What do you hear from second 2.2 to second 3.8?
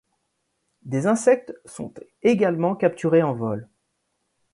également capturés en vol.